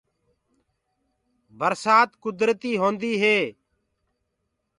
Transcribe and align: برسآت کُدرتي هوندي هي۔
برسآت 1.59 2.09
کُدرتي 2.23 2.71
هوندي 2.81 3.13
هي۔ 3.23 3.39